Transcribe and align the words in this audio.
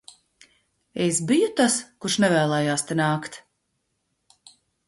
Es 1.07 1.19
biju 1.33 1.51
tas, 1.59 1.77
kurš 2.05 2.17
nevēlējās 2.25 2.89
te 2.93 3.01
nākt? 3.05 3.41